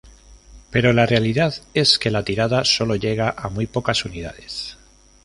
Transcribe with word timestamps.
Pero 0.71 0.93
la 0.93 1.05
realidad 1.05 1.53
es 1.75 1.99
que 1.99 2.09
la 2.09 2.23
tirada 2.25 2.65
solo 2.65 2.95
llega 2.95 3.35
a 3.37 3.49
muy 3.49 3.67
pocas 3.67 4.03
unidades. 4.03 4.75